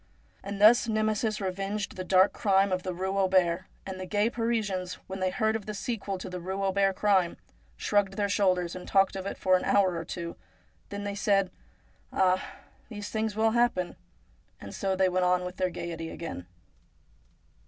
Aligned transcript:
And 0.41 0.59
thus 0.59 0.87
Nemesis 0.87 1.39
revenged 1.39 1.95
the 1.95 2.03
dark 2.03 2.33
crime 2.33 2.71
of 2.71 2.81
the 2.81 2.91
Eue 2.95 3.13
Auber, 3.19 3.67
and 3.85 3.99
the 3.99 4.07
gay 4.07 4.31
Parisians, 4.31 4.95
when 5.05 5.19
they 5.19 5.29
heard 5.29 5.55
of 5.55 5.67
the 5.67 5.75
sequel 5.75 6.17
to 6.17 6.27
the 6.27 6.39
Eue 6.41 6.63
Auber 6.63 6.91
crime, 6.91 7.37
shrugged 7.77 8.17
their 8.17 8.27
shoulders, 8.27 8.75
and 8.75 8.87
talked 8.87 9.15
of 9.15 9.27
it 9.27 9.37
for 9.37 9.55
an 9.55 9.63
hour 9.63 9.95
or 9.95 10.03
two; 10.03 10.37
then 10.89 11.03
they 11.03 11.13
said:' 11.13 11.51
Ah, 12.11 12.43
these 12.89 13.09
things 13.09 13.35
will 13.35 13.51
happen!' 13.51 13.95
and 14.59 14.73
so 14.73 14.95
they 14.95 15.07
went 15.07 15.25
on 15.25 15.45
with 15.45 15.57
their 15.57 15.69
gaiety 15.69 16.09
again. 16.09 16.47